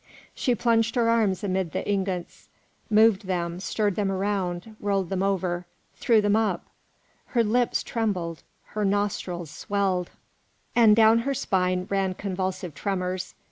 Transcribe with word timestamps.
She 0.33 0.55
plunged 0.55 0.95
her 0.95 1.11
arms 1.11 1.43
amid 1.43 1.73
the 1.73 1.87
ingots, 1.87 2.49
moved 2.89 3.27
them, 3.27 3.59
stirred 3.59 3.93
them 3.95 4.11
round, 4.11 4.75
rolled 4.79 5.09
them 5.11 5.21
over, 5.21 5.67
threw 5.93 6.21
them 6.21 6.35
up; 6.35 6.65
her 7.37 7.43
lips 7.43 7.83
trembled, 7.83 8.41
her 8.73 8.83
nostrils 8.83 9.51
swelled, 9.51 10.09
and 10.75 10.95
down 10.95 11.19
her 11.19 11.35
spine 11.35 11.85
ran 11.87 12.15
convulsive 12.15 12.73
tremors. 12.73 13.35